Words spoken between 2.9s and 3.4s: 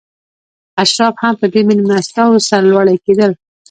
کېدل.